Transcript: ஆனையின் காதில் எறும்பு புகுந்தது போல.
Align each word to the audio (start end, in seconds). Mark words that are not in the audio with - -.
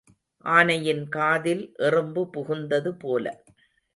ஆனையின் 0.45 1.03
காதில் 1.09 1.61
எறும்பு 1.79 2.21
புகுந்தது 2.33 2.93
போல. 2.97 3.25